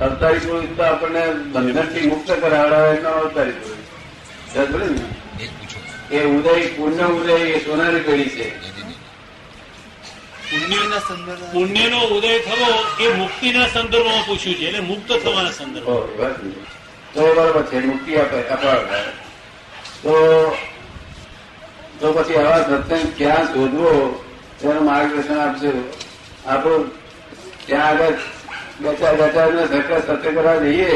અવતારી 0.00 0.38
પુરુષ 0.38 0.76
તો 0.76 0.82
આપણને 0.82 1.30
બંધનથી 1.30 2.06
મુક્ત 2.06 2.30
કરાવડાવે 2.30 2.96
એનો 2.96 3.08
અવતારી 3.08 3.52
પુરુષ. 3.52 4.90
ને? 4.90 6.16
એ 6.16 6.24
ઉદય 6.24 6.66
પુણ્ય 6.66 7.04
ઉદય 7.04 7.32
એ 7.32 7.64
સોનારી 7.64 8.00
પેઢી 8.00 8.28
છે. 8.28 8.75
પુણ્યનો 11.52 11.98
ઉદય 12.16 12.38
થવો 12.38 12.68
એ 13.04 13.06
મુક્તિના 13.12 13.68
સંદર્ભમાં 13.68 14.24
પૂછ્યું 14.26 14.58
છે 14.58 14.66
એટલે 14.68 14.80
મુક્ત 14.80 15.08
થવાના 15.12 15.52
સંદર્ભમાં. 15.52 16.34
તો 17.14 17.20
બરોબર 17.20 17.64
છે 17.64 17.80
મુક્તિ 17.80 18.16
આપે 18.16 18.38
અપાવે 18.48 19.00
તો 20.02 20.14
તો 22.00 22.12
પછી 22.12 22.36
આવા 22.36 22.64
સત્સંગ 22.64 23.12
ક્યાં 23.16 23.46
શોધવો 23.46 23.90
તેનું 24.60 24.84
માર્ગદર્શન 24.84 25.38
આપજો. 25.38 25.72
આપણું 26.46 26.82
ત્યાં 27.66 27.88
આગળ 27.88 28.16
બે 28.80 28.90
ચાર 29.00 29.14
બે 29.16 29.26
ચાર 29.34 29.50
સત્ય 29.66 30.00
સત્ય 30.00 30.30
કરવા 30.32 30.56
જઈએ 30.56 30.92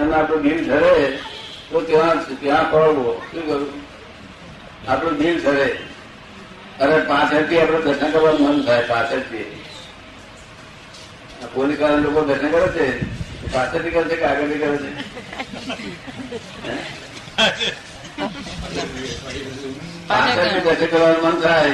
અને 0.00 0.14
આપણું 0.14 0.42
દિલ 0.42 0.60
ધરે 0.64 1.18
તો 1.70 1.80
ત્યાં 1.80 2.18
ત્યાં 2.40 2.70
ફળવો. 2.70 3.22
શું 3.30 3.42
કરું? 3.46 3.72
આપણું 4.88 5.18
દિલ 5.18 5.40
ધરે 5.42 5.68
અરે 6.82 6.98
પાછળથી 7.04 7.58
આપણે 7.58 7.80
દર્શન 7.82 8.12
કરવાનું 8.12 8.48
મન 8.48 8.62
થાય 8.64 8.84
પાછળથી 8.84 9.46
આ 11.38 11.50
પોલીસવાળા 11.50 12.04
લોકો 12.04 12.20
દર્શન 12.24 12.50
કરે 12.50 12.68
છે 12.72 12.86
એ 12.88 13.46
પાછળથી 13.48 13.92
કરે 13.92 14.04
છે 14.04 14.16
કે 14.16 14.26
આગળથી 14.26 14.60
કરે 14.60 14.68
છે 14.78 14.90
પાછળથી 20.08 20.62
દર્શન 20.62 20.88
કરવાનું 20.88 21.22
મન 21.24 21.36
થાય 21.40 21.72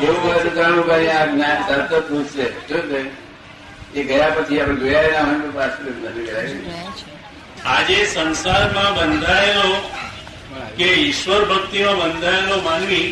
એવું 0.00 0.20
હોય 0.20 0.38
તો 0.40 0.50
જાણવું 0.52 0.84
કે 0.84 0.92
અહીંયા 0.92 1.26
જ્ઞાન 1.28 1.58
તરત 1.64 1.90
જ 1.90 2.02
પૂછશે 2.08 2.46
શું 2.66 2.84
છે 2.88 3.00
એ 3.94 4.00
ગયા 4.04 4.30
પછી 4.34 4.60
આપણે 4.60 4.78
જોયા 4.82 5.08
ના 5.08 5.24
હોય 5.24 5.40
તો 5.40 5.50
પાછળ 5.54 5.86
નથી 5.90 6.24
ગયા 6.26 6.46
જોયા 6.46 6.94
છે 6.94 7.04
આજે 7.66 7.98
સંસારમાં 8.08 8.94
બંધાયેલો 8.94 9.68
કે 10.76 10.88
ઈશ્વર 11.00 11.42
ભક્તિમાં 11.46 12.00
બંધાયેલો 12.06 12.56
માનવી 12.64 13.06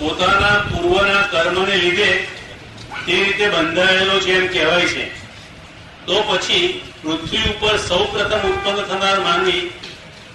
પોતાના 0.00 0.58
પૂર્વના 0.58 1.22
કર્મને 1.22 1.76
લીધે 1.76 2.26
તે 3.06 3.24
રીતે 3.24 3.48
બંધાયેલો 3.48 4.20
છે 4.20 4.32
એમ 4.34 4.52
કહેવાય 4.52 4.86
છે. 4.86 5.04
તો 6.06 6.22
પછી 6.22 6.82
પૃથ્વી 7.02 7.38
ઉપર 7.38 7.76
સૌ 7.76 8.04
પ્રથમ 8.04 8.48
ઉત્પન્ન 8.48 8.82
થનાર 8.82 9.20
માનવી 9.20 9.70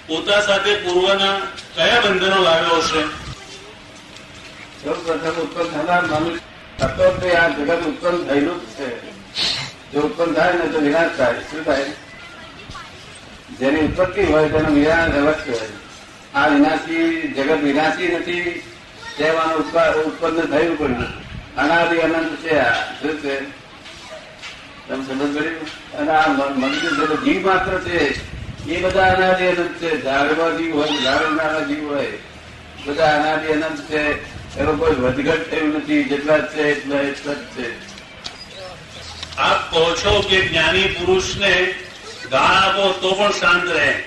પોતા 0.07 0.41
સાથે 0.41 0.75
પૂર્વના 0.75 1.39
કયા 1.75 1.99
બંધનો 1.99 2.41
લાવ્યો 2.41 2.75
હશે? 2.75 3.03
સૌ 4.83 4.93
પ્રથમ 4.93 5.41
ઉત્પન્ન 5.41 5.81
થનાર 5.81 6.05
માનવી 6.05 6.39
તત્વ 6.79 7.35
આ 7.35 7.47
જગત 7.47 7.83
ઉત્પન્ન 7.87 8.27
થયેલું 8.27 8.65
છે. 8.65 9.11
જો 9.91 9.99
ઉત્પન્ન 9.99 10.33
થાય 10.33 10.53
ને 10.53 10.67
તો 10.67 10.79
વિનાશ 10.79 11.09
થાય. 11.17 11.33
શું 11.33 11.65
થાય? 11.65 11.85
જેની 13.59 13.79
ઉત્પત્તિ 13.79 14.23
હોય 14.23 14.49
તેનો 14.49 14.69
વિનાશ 14.69 15.09
અવશ્ય 15.09 15.51
હોય 15.51 15.69
આ 16.35 16.47
વિનાશી 16.47 17.33
જગત 17.37 17.63
વિનાશી 17.63 18.07
નથી. 18.07 18.63
ઉત્પા- 19.23 19.93
ઉત્પન્ન 19.93 20.41
થયું 20.41 20.77
પણ 20.77 21.03
અનાદિ 21.57 21.97
અનંત 21.97 22.37
છે 22.37 22.59
આ. 22.59 22.73
શું 22.73 23.19
છે? 23.19 23.39
તમે 24.87 25.05
સમજ 25.05 25.37
પડી 25.37 25.47
અને 25.97 26.11
આ 26.11 26.27
મંદિર 26.27 26.91
છે 26.91 27.21
જીવ 27.21 27.45
માત્ર 27.45 27.79
છે. 27.79 28.29
એ 28.71 28.81
બધા 28.81 29.13
અનાદિ 29.13 29.45
અનંત 29.45 29.75
છે. 29.75 30.03
ઝાડમાં 30.03 30.57
જીવ 30.57 30.75
હોય 30.75 31.03
ઝાડના 31.03 31.59
જીવ 31.59 31.93
હોય. 31.93 32.11
બધા 32.85 33.21
અનાદિ 33.21 33.47
અનંત 33.47 33.89
છે. 33.89 34.35
એનો 34.59 34.73
કોઈ 34.73 34.91
વધઘટ 34.91 35.51
થયું 35.51 35.75
નથી. 35.75 36.03
જેટલા 36.03 36.39
છે, 36.39 36.61
એટલા 36.61 36.95
એટલા 36.95 37.33
જ 37.33 37.37
છે. 37.37 37.75
આપ 39.37 39.71
કહો 39.71 39.95
છો 39.95 40.27
કે 40.29 40.41
જ્ઞાની 40.41 40.83
પુરુષને 40.83 41.73
ગાળ 42.31 42.41
આપો 42.41 42.93
તો 43.01 43.11
પણ 43.11 43.31
શાંત 43.31 43.69
રહે. 43.69 44.03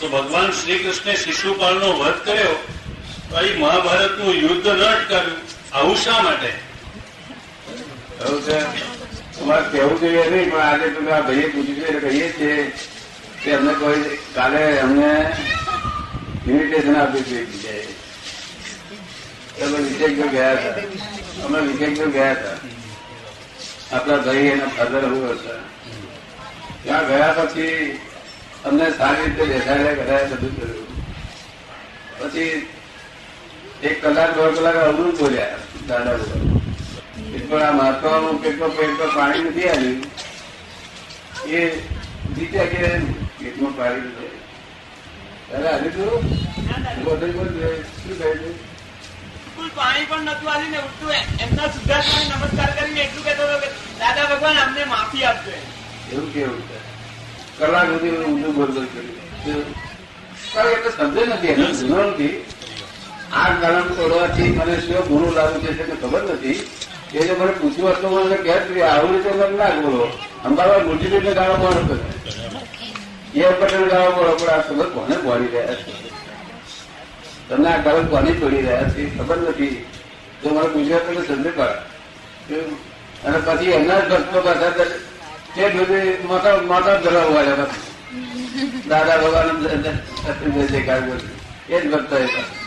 તો 0.00 0.08
ભગવાન 0.08 0.50
શ્રી 0.50 0.78
કૃષ્ણે 0.78 1.14
શિશુપાલનો 1.14 1.92
વધ 1.92 2.14
કર્યો. 2.14 2.64
અહીં 3.38 3.58
મહાભારતનું 3.60 4.34
યુદ્ધ 4.44 4.68
ન 4.68 4.82
અટકાવ્યું. 4.88 5.40
આવું 5.72 5.96
શા 6.04 6.20
માટે? 6.22 6.50
તમારે 9.36 9.64
કહેવું 9.72 9.96
જોઈએ 10.00 10.24
નહીં, 10.30 10.50
પણ 10.50 10.60
આજે 10.66 10.86
તમે 10.96 11.10
આ 11.12 11.22
ભાઈએ 11.28 11.48
પૂછ્યું 11.54 11.78
છે, 11.80 11.86
એટલે 11.88 12.08
કહીએ 12.08 12.28
છીએ 12.36 12.56
કે 13.42 13.48
અમને 13.56 13.72
કોઈ 13.80 14.02
કાલે 14.34 14.62
અમને 14.84 15.10
ઇન્વિટેશન 16.48 16.96
આપ્યું 17.00 17.26
છે 17.30 17.38
બીજાએ 17.50 17.86
અમે 19.64 19.78
વિશેષ 19.86 20.14
ગયા 20.34 20.54
હતા. 20.56 20.76
અમે 21.44 21.58
વિશેષ 21.68 21.98
ગયા 22.16 22.34
હતા. 22.36 22.58
આપણા 23.92 24.20
ભાઈ 24.26 24.48
એના 24.52 24.70
ફાધર 24.76 25.04
હું 25.10 25.26
હતા. 25.32 25.60
ત્યાં 26.84 27.06
ગયા 27.10 27.34
પછી 27.38 28.00
અમને 28.66 28.86
સારી 28.98 29.26
રીતે 29.26 29.44
બેસાડ્યા, 29.50 29.98
કરાયા, 30.00 30.30
બધું 30.32 30.52
કર્યું. 30.56 30.88
પછી 32.20 32.52
એક 33.84 33.96
કલાક 34.00 34.30
દોઢ 34.34 34.56
કલાક 34.56 34.76
અવરું 34.82 35.12
બોલ્યા 35.14 35.58
દાદા 35.88 36.16
બોલ્યા 36.18 36.52
પણ 37.42 37.62
આ 37.62 37.72
મહત્વનું 37.72 38.38
પેટમાં 38.38 38.72
પેટમાં 38.72 39.12
પાણી 39.14 39.44
નથી 39.44 39.68
આવ્યું 39.68 40.00
એ 41.52 41.60
જીત્યા 42.36 42.68
કે 42.68 42.80
પેટમાં 43.38 43.74
પાણી. 43.74 44.30
અરે 45.54 45.72
હજુ 45.80 45.90
તો 45.96 46.04
શું 46.94 47.18
કહે 48.18 48.30
છે? 48.34 48.50
પાણી 49.74 50.06
પણ 50.06 50.24
નતું 50.26 50.48
આવ્યું 50.48 50.72
ને 51.04 51.18
એમના 51.40 51.68
શુદ્ધાત્માને 51.68 52.26
નમસ્કાર 52.30 52.70
કરીને 52.72 53.00
એટલું 53.02 53.24
કહેતો 53.24 53.42
હતો 53.44 53.58
કે 53.60 53.68
દાદા 54.00 54.26
ભગવાન 54.30 54.58
અમને 54.58 54.82
માફી 54.86 55.24
આપજો 55.24 55.52
એવું 56.10 56.28
કેવું 56.32 56.62
કલાક 57.58 57.88
સુધી 57.88 58.16
ઊંધું 58.22 58.52
બોલ 58.54 58.70
બોલ 58.70 58.86
કર્યું 58.88 59.66
એટલે 60.72 60.90
સમજે 60.92 61.22
નથી 61.28 61.52
એનું 61.52 61.72
નથી 62.08 62.32
આ 63.34 63.48
કલમ 63.48 63.82
તોડવાથી 63.82 64.42
મને 64.42 64.80
શું 64.80 65.08
ગુરુ 65.08 65.32
લાગુ 65.34 65.60
છે 65.60 65.72
તેને 65.72 65.94
ખબર 66.00 66.22
નથી. 66.22 66.70
એ 67.14 67.26
જો 67.26 67.34
મને 67.34 67.52
પૂછ્યું 67.52 67.90
હતું, 67.90 68.10
મને 68.10 68.36
કહે 68.36 68.52
કે 68.52 68.82
આવું 68.82 69.12
રીતે 69.12 69.30
મને 69.30 69.56
ના 69.56 69.70
બોલો. 69.70 70.18
અંબાલાલ 70.44 70.86
મૂર્તિભાઈને 70.86 71.32
ગાળો 71.32 71.54
હતો. 71.54 72.10
એ 73.34 73.48
પટેલ 73.48 73.84
ગાળો 73.88 74.10
બોલો 74.10 74.36
પણ 74.36 74.48
આ 74.48 74.60
ખબર 74.60 74.86
કોને 74.86 75.16
ભણી 75.16 75.46
રહ્યા 75.46 75.74
છે? 75.74 75.92
તમને 77.48 77.68
આ 77.68 77.82
કલમ 77.82 78.06
કોને 78.06 78.32
તોડી 78.32 78.62
રહ્યા 78.62 78.82
છે? 78.82 79.14
એ 79.14 79.18
ખબર 79.18 79.36
નથી. 79.36 79.86
જો 80.42 80.50
મને 80.50 80.68
પૂછ્યું 80.68 81.06
તમે 81.06 81.20
તો 81.20 81.34
સમજે 81.34 81.52
અને 83.24 83.38
પછી 83.38 83.70
એમના 83.70 84.00
જ 84.00 84.10
ભક્તો 84.10 84.40
પાછા 84.40 84.70
તે 85.54 85.68
બધી 85.68 86.26
માતા 86.26 86.56
માતા 86.56 86.96
ધરવા 86.96 87.22
વાળા 87.22 87.52
હતા. 87.52 87.66
દાદા 88.88 89.16
ભગવાન 89.16 89.48
એ 91.68 91.80
જ 91.80 91.90
ભક્તો 91.92 92.16
હતા. 92.16 92.63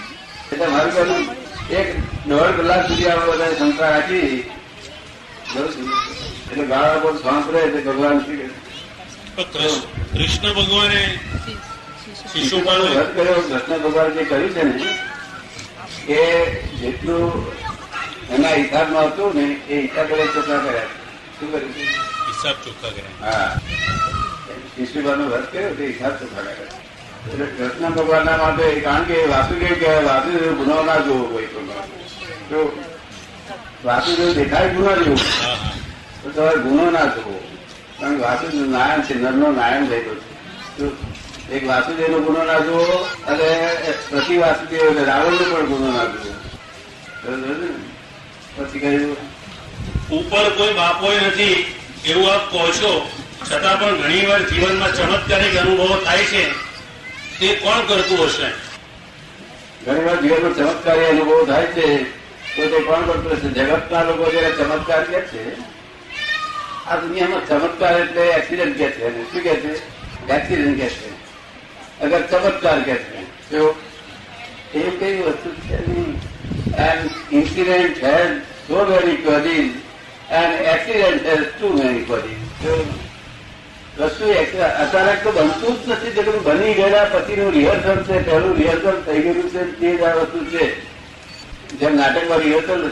એટલે 0.52 0.68
મારું 0.68 0.92
કહેવું 0.92 1.24
એક 1.72 1.88
દોઢ 2.26 2.54
કલાક 2.58 2.88
સુધી 2.88 3.10
આપણે 3.10 3.32
બધા 3.32 3.56
શંકા 3.56 3.90
રાખી 3.90 4.30
એટલે 6.48 6.66
ગાળા 6.66 7.00
પર 7.00 7.14
શ્વાસ 7.18 7.46
રહે 7.48 7.62
એટલે 7.62 7.82
ભગવાન 7.82 8.24
શ્રી 8.24 8.50
કૃષ્ણ 10.14 10.54
ભગવાને 10.54 11.02
રદ 12.96 13.10
કર્યો. 13.16 13.42
કૃષ્ણ 13.42 13.82
ભગવાન 13.82 14.14
જે 14.14 14.24
કર્યું 14.24 14.54
છે 14.54 14.64
ને 14.64 14.76
એ 16.16 16.22
જેટલું 16.82 17.32
એના 18.32 18.56
હિસાબમાં 18.56 19.08
હતું 19.08 19.36
ને 19.36 19.46
એ 19.70 19.82
હિસાબ 19.82 20.08
ચોખ્ખા 20.08 20.60
કર્યા 20.60 20.90
શું 21.40 21.48
કર્યું? 21.52 21.74
હિસાબ 22.28 22.56
ચોખ્ખા 22.66 22.92
કર્યા. 22.92 23.16
હા. 23.22 23.52
ઈશ્વરનો 24.80 25.26
વ્રત 25.26 25.52
કર્યો 25.52 25.74
તે 25.76 25.84
હિસાબ 25.86 26.14
ચોખ્ખા 26.14 26.44
ખરા 26.44 26.56
કરે 26.56 26.87
એટલે 27.28 27.46
કૃષ્ણ 27.46 27.90
ભગવાનના 27.90 28.38
માટે, 28.38 28.80
કારણ 28.80 29.04
કે 29.04 29.26
વાસુદેવ 29.26 29.74
કહેવાય, 29.74 30.04
વાસુદેવ 30.04 30.54
ગુનો 30.54 30.84
ના 30.84 30.98
જોવો 30.98 31.26
કોઈ 31.26 31.46
પણ 31.46 31.70
તો 32.50 32.84
વાસુદેવ 33.86 34.34
દેખાય 34.34 34.70
ગુનો 34.70 34.96
જેવું. 34.96 35.20
તો 36.24 36.30
તમારે 36.30 36.58
ગુનો 36.58 36.92
ના 36.92 37.06
જોવો. 37.06 37.40
કારણ 38.00 38.16
કે 38.16 38.22
વાસુદેવ 38.22 38.66
નારાયણ 38.70 39.02
છે, 39.02 39.14
નરનો 39.14 39.52
નારાયણ 39.52 39.88
થયેલો 39.88 40.14
છે 40.16 41.56
એક 41.56 41.68
વાસુદેવ 41.68 42.12
નો 42.12 42.20
ગુનો 42.20 42.44
ના 42.44 42.60
જોવો 42.60 43.08
અને 43.28 43.50
પ્રતિ 44.10 44.38
વાસુદેવ 44.38 44.82
એટલે 44.82 45.04
રાવણ 45.04 45.34
નો 45.34 45.56
પણ 45.56 45.66
ગુનો 45.66 45.88
ના 45.92 46.04
ને? 47.58 47.68
પછી 48.58 48.80
કહ્યું 48.80 49.18
ઉપર 50.12 50.50
કોઈ 50.58 50.74
બાપો 50.74 51.08
નથી, 51.28 51.76
એવું 52.06 52.34
આપ 52.34 52.52
કહો 52.52 52.72
છો. 52.72 53.12
છતાં 53.52 53.80
પણ 53.80 54.02
ઘણીવાર 54.02 54.42
જીવનમાં 54.44 54.94
ચમત્કારિક 54.94 55.56
અનુભવો 55.56 55.98
થાય 56.06 56.24
છે. 56.24 56.67
તે 57.40 57.56
કોણ 57.56 57.86
કરતું 57.88 58.26
હશે? 58.26 58.50
ઘણી 59.86 60.28
જીવનનો 60.28 60.54
ચમત્કારી 60.54 61.06
અનુભવ 61.06 61.46
થાય 61.46 61.66
છે. 61.66 62.04
તો 62.56 62.68
તે 62.68 62.80
કોણ 62.80 63.06
કરતું 63.06 63.32
હશે? 63.32 63.50
જગતના 63.50 64.04
લોકો 64.04 64.32
જયારે 64.32 64.52
ચમત્કાર 64.52 65.04
કે 65.04 65.22
છે, 65.22 65.56
આ 66.86 66.96
દુનિયામાં 66.96 67.48
ચમત્કાર 67.48 68.00
એટલે 68.00 68.22
એક્સિડન્ટ 68.22 68.78
કે 68.78 68.90
છે. 68.92 69.32
શું 69.32 69.42
કે 69.42 69.56
છે? 69.56 69.74
એક્સિડન્ટ 70.34 70.82
કે 70.82 70.90
છે. 70.90 71.10
અગર 72.00 72.22
ચમત્કાર 72.22 72.82
કે 72.82 72.96
છે. 72.96 73.18
એ 74.74 74.90
કઈ 74.90 75.22
વસ્તુ 75.22 75.50
છે 75.50 75.76
and 76.78 77.34
incident 77.34 78.04
has 78.04 78.38
so 78.68 78.86
very 78.86 79.16
qualities 79.16 79.74
and 80.32 80.62
accident 80.62 81.26
has 81.26 81.46
two 81.60 81.68
very 81.78 82.04
qualities 82.04 83.07
વસ્તુ 84.00 84.26
અચાનક 84.84 85.24
તો 85.24 85.30
બનતું 85.38 85.76
જ 85.84 85.90
નથી, 85.92 86.14
જે 86.16 86.22
બધું 86.26 86.44
બની 86.48 86.74
ગયા 86.80 87.10
પછીનું 87.14 87.50
રિહર્સલ 87.56 88.00
છે, 88.08 88.16
પહેલું 88.28 88.54
રિહર્સલ 88.60 88.98
થઈ 89.06 89.22
ગયેલું 89.24 89.50
છે, 89.54 89.62
તે 89.80 89.90
જ 89.98 90.02
આ 90.04 90.16
વસ્તુ 90.20 90.40
છે. 90.52 90.66
જેમ 91.80 91.94
નાટકમાં 92.00 92.40
રિહર્સલ 92.46 92.84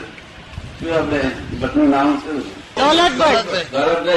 શું 0.78 0.92
આપણે, 0.98 1.20
ભટ્ટનું 1.60 1.90
નામ 1.96 2.10
શું? 2.24 2.38
દોલત 2.78 3.14
ભટ્ટ 3.20 3.72
બરોબર 3.74 4.10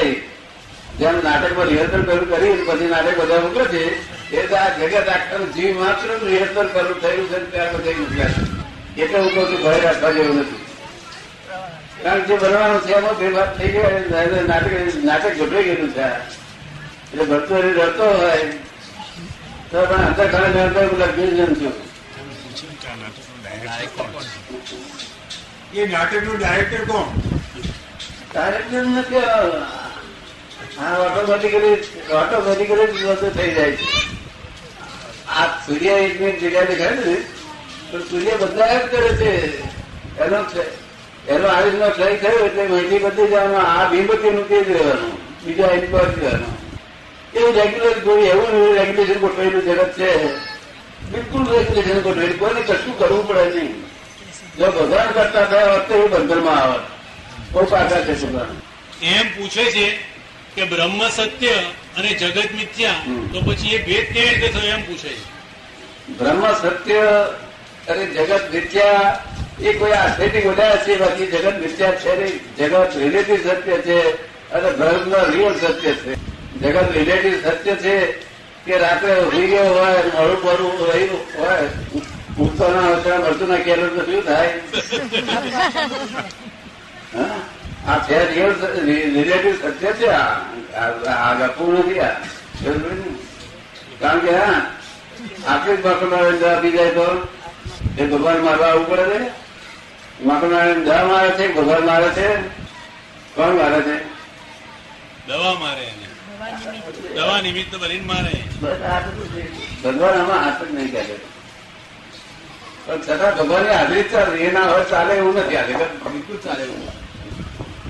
જેમ 1.01 1.17
નાટકમાં 1.27 1.69
રિહર્સલ 1.73 2.03
કર્યું 2.07 2.27
કરી 2.31 2.57
પછી 2.69 2.91
નાટક 2.95 3.19
બધા 3.21 3.43
મૂકે 3.45 3.65
છે, 3.73 3.83
એ 4.39 4.47
તો 4.49 4.55
આ 4.63 4.71
જગત 4.79 5.09
આખર 5.17 5.43
જીવ 5.55 5.75
માત્ર 5.83 6.09
રિહર્સલ 6.25 6.69
કરવું 6.73 6.99
થયું 7.03 7.29
છે 7.31 7.39
ત્યાં 7.53 7.71
પછી 7.75 7.99
મોકલ્યા 8.01 8.33
છે. 8.35 9.03
એટલે 9.03 9.19
હું 9.19 9.31
કહું 9.35 9.47
છું, 9.51 9.61
ભય 9.63 9.79
રાખવા 9.85 10.13
જેવું 10.17 10.37
નથી. 10.41 10.61
કારણ 12.03 12.23
કે 12.27 12.33
જે 12.33 12.35
બનવાનું 12.43 12.81
છે, 12.87 12.93
એમાં 12.99 13.17
ફેરફાર 13.21 13.49
થઈ 13.57 13.71
ગયો 13.75 13.91
નાટક 14.51 14.73
નાટક 15.09 15.33
ગભરાઈ 15.39 15.67
ગયેલું 15.69 15.93
છે. 15.97 16.07
એટલે 17.11 17.25
ભરતો 17.25 17.55
એ 17.59 17.69
રડતો 17.69 18.07
હોય 18.13 18.41
તો 19.71 19.79
પણ 19.83 20.03
અંદર 20.03 20.27
ખાને 20.31 20.61
અંદર 20.63 20.89
પેલા 20.91 21.13
બેન 21.13 21.55
છું 21.57 21.75
એ 25.75 25.87
નાટકનો 25.87 26.33
ડાયરેક્ટર 26.35 26.85
કોણ? 26.87 27.09
ડાયરેક્ટર 28.31 28.85
નથી 28.87 29.25
હા 30.77 30.97
ઓટોમેટિકલી 31.07 31.77
ઓટોમેટિકલી 32.15 32.87
જ 32.93 33.01
બધું 33.07 33.33
થઈ 33.33 33.55
જાય 33.55 33.77
છે. 33.77 33.87
આ 35.31 35.47
સૂર્ય 35.67 35.95
એક 35.99 36.21
મિનિટ 36.21 36.41
જગ્યા 36.43 36.67
દેખાય 36.67 36.95
ને 36.99 37.17
તો 37.91 37.97
સૂર્ય 38.11 38.35
બધા 38.37 38.75
જ 38.75 38.85
કરે 38.87 39.11
છે 39.19 39.31
એનો 40.19 40.39
એનો 41.29 41.47
આયુષ 41.49 41.79
નો 41.81 41.89
ક્ષય 41.91 42.17
થયો 42.19 42.47
એટલે 42.47 42.69
મહિની 42.69 43.01
બધી 43.01 43.29
જવાનું 43.29 43.61
આ 43.65 43.89
ભીમતી 43.91 44.33
નું 44.33 44.49
તેજ 44.49 44.65
રહેવાનું 44.69 45.13
બીજા 45.45 45.73
એની 45.73 45.91
પર 45.93 46.07
રહેવાનું. 46.13 46.58
એવું 47.35 47.55
રેગ્યુલર 47.55 47.99
કોઈ 47.99 48.27
એવું 48.27 48.75
રેગ્યુલેશન 48.75 49.21
ગોઠવેલું 49.21 49.63
જગત 49.65 49.93
છે. 49.99 50.11
બિલકુલ 51.13 51.45
રેગ્યુલેશન 51.53 52.01
ગોઠવેલું 52.01 52.39
કોઈને 52.39 52.61
કશું 52.61 52.99
કરવું 52.99 53.29
પડે 53.29 53.45
નહીં. 53.45 53.85
જો 54.59 54.67
ભગવાન 54.67 55.13
કરતા 55.13 55.45
થયા 55.45 55.75
વખતે 55.75 55.95
એ 55.95 56.09
બંધનમાં 56.09 56.63
આવે. 56.63 56.79
બહુ 57.53 57.65
પાછા 57.65 58.01
છે 58.01 58.15
છોકરા 58.21 58.47
એમ 59.03 59.27
પૂછે 59.37 59.65
છે 59.65 59.99
કે 60.55 60.65
બ્રહ્મ 60.65 61.09
સત્ય 61.09 61.55
અને 61.97 62.09
જગત 62.09 62.53
મિથ્યા. 62.53 62.95
તો 63.33 63.41
પછી 63.41 63.75
એ 63.75 63.79
ભેદ 63.79 64.13
કેવી 64.13 64.29
રીતે 64.29 64.49
થયો 64.49 64.63
એમ 64.63 64.83
પૂછે 64.83 65.09
છે. 65.09 65.25
બ્રહ્મ 66.19 66.43
સત્ય 66.55 67.03
અને 67.89 68.07
જગત 68.07 68.55
મિથ્યા 68.55 69.21
એ 69.61 69.73
કોઈ 69.73 69.93
આસ્થેથી 69.93 70.41
બોલ્યા 70.41 70.77
છે 70.77 70.97
બાકી 70.97 71.27
જગત 71.27 71.57
મિથ્યા 71.63 71.91
છે 71.91 72.17
નહીં. 72.17 72.41
જગત 72.59 72.97
રિલેટિવ 72.97 73.37
સત્ય 73.37 73.77
છે 73.79 73.99
અને 74.51 74.71
બ્રહ્મ 74.71 75.15
રિયલ 75.33 75.55
સત્ય 75.55 75.93
છે. 75.93 76.13
જગત 76.57 76.93
રિલેટિવ 76.93 77.51
સત્ય 77.51 77.75
છે 77.75 78.13
કે 78.67 78.79
રાત્રે 78.79 79.21
ઊભી 79.21 79.47
ગયો 79.47 79.65
હોય 79.65 79.95
મળું 79.95 80.43
પડું 80.43 80.89
રહ્યું 80.89 81.21
હોય 81.39 81.69
ઉઠતો 82.39 82.69
ના 82.69 83.19
મળતું 83.19 83.49
ના 83.49 83.57
કેલું 83.57 83.97
તો 83.97 84.13
શું 84.13 84.23
થાય? 84.25 84.61
આ 87.89 87.99
છે 87.99 88.35
રિલેટિવ 89.13 89.71
સત્ય 89.71 89.93
છે 89.93 90.07
આ. 90.07 90.35
આ- 90.77 91.11
આ 91.11 91.35
ગપું 91.35 91.79
નથી 91.79 92.01
આ. 92.01 92.11
કારણ 94.01 94.19
કે, 94.19 94.37
હા 94.37 94.63
આટલું 95.49 95.83
જ 95.83 95.87
માખણનારાયણ 95.87 96.37
દવા 96.37 96.55
પી 96.55 96.71
જાય 96.71 96.91
તો? 96.91 97.29
એ 97.99 98.07
ભગવાન 98.07 98.39
મારવા 98.39 98.67
આવવું 98.67 98.89
પડે 98.89 99.03
છે 99.03 99.31
મકરનારાયણ 100.25 100.85
દવા 100.85 101.05
મારે 101.05 101.31
છે 101.31 101.55
ભગવાન 101.55 101.87
મારે 101.87 102.09
છે? 102.09 102.37
કોણ 103.35 103.55
મારે 103.55 103.81
છે? 103.83 104.05
દવા 105.27 105.55
મારે 105.55 105.83
એને. 105.83 106.08
દવા 107.17 107.41
નિમિત્ત 107.43 107.73
બનીને. 107.83 108.35
ભગવાન 109.83 110.17
આમાં 110.21 110.41
હાથ 110.45 110.63
જ 110.63 110.71
નહીં 110.77 110.91
કરે 110.93 111.05
પણ 112.87 113.01
છતાં 113.03 113.33
ભગવાનની 113.39 113.75
હાજરી 113.75 114.05
ચાલે. 114.13 114.37
એ 114.47 114.51
ના 114.57 114.67
હોય 114.71 114.85
ચાલે 114.93 115.13
એવું 115.21 115.35
નથી 115.41 115.57
આ 115.57 115.67
બિલકુલ 116.13 116.39
ચાલે 116.47 116.63
એવું. 116.63 116.83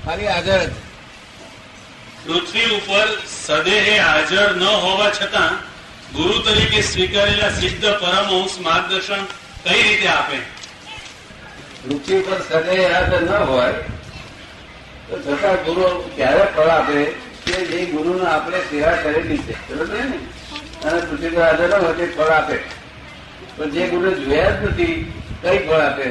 ખાલી 0.05 0.29
હાજર 0.33 0.61
જ. 0.61 0.71
પૃથ્વી 2.25 2.69
ઉપર 2.77 3.07
સદેહે 3.35 3.95
હાજર 3.99 4.49
ન 4.55 4.63
હોવા 4.85 5.11
છતાં 5.11 5.53
ગુરુ 6.15 6.35
તરીકે 6.45 6.81
સ્વીકારેલા 6.83 7.51
સિદ્ધ 7.51 7.87
પરમહંસ 8.01 8.53
માર્ગદર્શન 8.67 9.23
કઈ 9.63 9.81
રીતે 9.83 10.07
આપે? 10.09 10.39
પૃથ્વી 11.83 12.21
પર 12.27 12.39
સદેહે 12.49 12.85
હાજર 12.93 13.21
ન 13.21 13.31
હોય 13.49 13.73
તો 15.07 15.15
છતાં 15.25 15.57
ગુરુ 15.65 15.85
ક્યારે 16.15 16.43
ફળ 16.55 16.71
આપે? 16.77 16.99
કે 17.49 17.65
જે 17.65 17.85
ગુરુને 17.85 18.29
આપણે 18.29 18.59
સેવા 18.59 18.91
કરેલી 18.91 19.37
છે 19.37 19.73
બરોબર 19.73 19.93
ને? 19.93 20.17
અને 20.89 21.01
પૃથ્વી 21.01 21.29
પર 21.29 21.41
હાજર 21.41 21.69
ન 21.69 21.73
હોય 21.73 21.93
તે 21.93 22.05
ફળ 22.05 22.23
આપે. 22.23 22.59
પણ 23.57 23.69
જે 23.69 23.87
ગુરુ 23.87 24.11
જોયા 24.11 24.49
જ 24.49 24.63
નથી 24.63 25.13
કઈ 25.41 25.67
ફળ 25.67 25.73
આપે? 25.73 26.03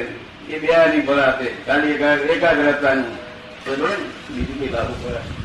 એ 0.49 0.59
બે 0.59 0.67
આની 0.67 1.01
ફળ 1.01 1.19
આપે 1.19 1.45
ખાલી 1.45 1.91
એકા- 1.91 2.17
એકાગ્રતાનું 2.17 3.15
બરોબર 3.67 3.89
ને? 3.89 4.33
બીજું 4.33 4.59
કઈ 4.59 4.69
લાભ 4.69 4.85
ફળ 4.85 5.15
આપે 5.15 5.39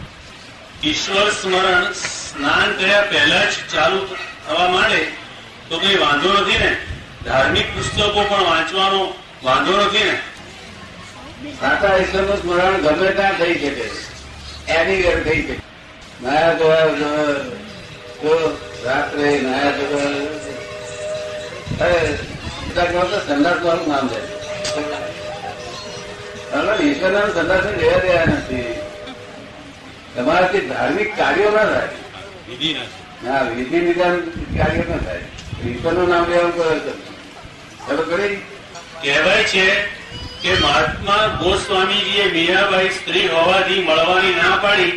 ઈશ્વર 0.89 1.31
સ્મરણ 1.31 1.93
સ્નાન 1.93 2.73
કર્યા 2.77 3.01
પહેલા 3.01 3.45
જ 3.45 3.49
ચાલુ 3.75 4.07
થવા 4.49 4.69
માંડે 4.69 5.07
તો 5.69 5.79
કઈ 5.79 5.97
વાંધો 5.97 6.33
નથી 6.33 6.59
ને? 6.59 6.77
ધાર્મિક 7.25 7.75
પુસ્તકો 7.75 8.25
પણ 8.29 8.41
વાંચવાનો 8.41 9.15
વાંધો 9.45 9.77
નથી 9.77 10.05
ને? 10.05 10.19
સાચા 11.61 11.97
ઈશ્વરનું 11.97 12.43
સ્મરણ 12.43 12.77
ગમે 12.77 13.11
ત્યાં 13.11 13.33
થઈ 13.33 13.55
શકે. 13.55 14.05
એની 14.73 15.03
વેર 15.03 15.25
થઈ 15.25 15.43
શકે. 15.43 15.74
નાયા 16.22 16.55
ધોયા 16.55 16.85
વગર, 16.85 17.38
રાત્રે 18.85 19.40
નાયા 19.40 19.70
ધોયા 19.70 20.42
અરે 21.81 22.18
બધા 22.68 22.85
તો 22.85 23.18
સંદાસ 23.27 23.59
મારું 23.64 23.88
નામ 23.88 24.09
છે. 24.09 24.20
ઈશ્વરના 26.83 27.29
સંદાસ 27.29 27.64
લેવા 27.64 27.98
દેવા 27.98 28.24
નથી. 28.24 28.74
તમારાથી 30.16 30.61
ધાર્મિક 30.61 31.16
કાર્યો 31.16 31.50
ના 31.50 31.64
થાય. 31.64 31.88
ના 33.24 33.42
વિધિ 33.42 33.79
વિધાન 33.79 34.20
કાર્ય 34.59 34.83
ના 34.88 34.96
થાય. 34.96 35.22
ઈશ્વરનું 35.66 36.09
નામ 36.09 36.24
લેવાનું 36.31 36.55
કરો 36.57 36.70
ખબર 37.87 38.05
પડી 38.05 38.37
કહેવાય 39.03 39.44
છે 39.44 39.66
કે 40.42 40.53
મહાત્મા 40.61 41.40
ગોસ્વામીજીએ 41.42 42.27
મીરાબાઈ 42.33 42.88
સ્ત્રી 42.88 43.29
હોવાથી 43.29 43.83
મળવાની 43.83 44.35
ના 44.35 44.57
પાડી. 44.57 44.92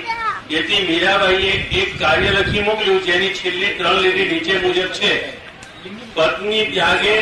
એથી 0.51 0.87
મીરાબાઈએ 0.87 1.51
એક 1.51 1.99
કાર્ય 1.99 2.31
લખી 2.31 2.61
મોકલ્યું 2.61 3.03
જેની 3.03 3.29
છેલ્લી 3.29 3.73
ત્રણ 3.73 3.93
લીટી 3.93 4.25
નીચે 4.25 4.57
મુજબ 4.57 4.87
છે. 4.87 5.37
પત્ની 6.13 6.65
ત્યાગે 6.65 7.19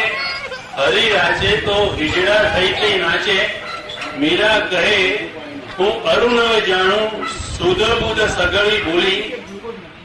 હરિરાજે 0.78 1.58
તો 1.58 1.98
હિજડા 2.00 2.44
થઈ 2.44 2.68
થઈ 2.68 2.98
નાચે. 2.98 3.50
મીરા 4.20 4.60
કહે 4.60 5.16
હું 5.80 6.04
અરુણ 6.04 6.60
જાણું 6.68 7.28
સુધ 7.28 8.20
સગળી 8.20 8.82
ભૂલી. 8.82 9.34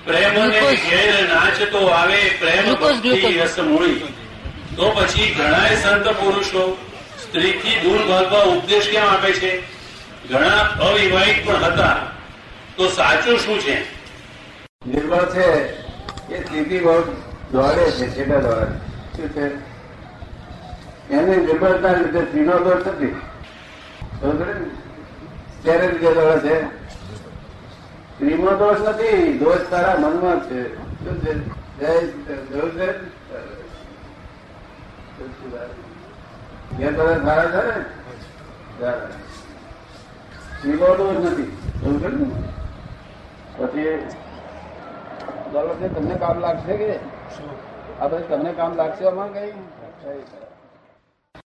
પ્રેમને. 0.05 0.61
ઘેર 0.61 1.29
નાચતો 1.29 1.87
આવે 1.87 2.31
પ્રેમ 2.39 2.75
ભક્તિ 2.75 3.39
રસ 3.39 3.59
મૂળી. 3.59 4.01
તો 4.77 4.91
પછી 4.91 5.35
ઘણા 5.39 5.69
સંત 5.83 6.09
પુરુષો 6.09 6.79
સ્ત્રીથી 7.23 7.81
દૂર 7.83 8.03
ભાગવા 8.03 8.43
ઉપદેશ 8.43 8.89
કેમ 8.89 9.03
આપે 9.03 9.33
છે? 9.33 9.61
ઘણા 10.29 10.57
અવિવાહિત 10.59 11.47
પણ 11.47 11.57
હતા. 11.57 12.20
તો 12.81 12.89
સાચું 12.89 13.39
શું 13.39 13.61
છે? 13.61 13.85
નિર્મળ 14.87 15.31
છે 15.31 15.47
એ 16.35 16.45
સ્થિતિ 16.45 16.81
બહુ 16.81 17.17
દોડે 17.53 17.91
છે 17.91 18.11
છેટા 18.11 18.41
દોડે. 18.41 18.67
શું 19.17 19.29
છે? 19.29 19.55
એને 21.11 21.37
નિર્મળતા 21.37 21.93
લીધે 21.93 22.23
સ્ત્રીનો 22.23 22.59
દોર 22.59 22.83
ને? 24.45 24.55
ત્યારે 25.63 25.93
લીધે 25.93 26.15
દોડે 26.15 26.49
છે. 26.49 26.65
સ્ત્રીનો 28.15 28.57
દોષ 28.57 28.89
નથી 28.89 29.39
દોષ 29.39 29.71
તારા 29.71 29.99
મનમાં 29.99 30.51
છે. 30.51 30.77
શું 30.77 31.21
છે? 31.21 31.33
જય 31.79 31.89
સારા 37.25 37.45
છે 37.45 37.67
ને. 37.67 37.85
સ્ત્રીનો 40.59 40.97
દોષ 40.97 41.27
નથી? 41.27 41.59
પછી 43.61 43.95
દોલત 45.53 45.83
તમને 45.95 46.15
કામ 46.15 46.39
લાગશે 46.39 46.75
કે? 46.77 46.93
આ 48.01 48.09
બધું 48.09 48.29
તમને 48.29 48.53
કામ 48.53 48.77
લાગશે 48.77 49.05
આમાં 49.07 49.33
કઈ? 49.33 49.53